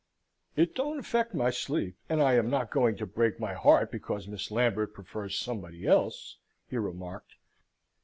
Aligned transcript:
"It 0.55 0.73
don't 0.73 0.97
affect 0.97 1.35
my 1.35 1.51
sleep, 1.51 1.95
and 2.09 2.23
I 2.23 2.33
am 2.33 2.49
not 2.49 2.71
going 2.71 2.97
to 2.97 3.05
break 3.05 3.39
my 3.39 3.53
heart 3.53 3.91
because 3.91 4.27
Miss 4.27 4.49
Lambert 4.49 4.95
prefers 4.95 5.37
somebody 5.37 5.85
else," 5.85 6.39
he 6.67 6.77
remarked. 6.77 7.35